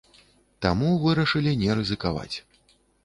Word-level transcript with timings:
Таму 0.65 0.89
вырашылі 1.03 1.53
не 1.61 1.71
рызыкаваць. 1.81 2.35